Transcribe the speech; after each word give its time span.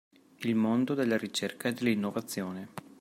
Il 0.37 0.55
mondo 0.55 0.95
della 0.95 1.15
ricerca 1.15 1.69
e 1.69 1.73
dell’innovazione. 1.73 2.69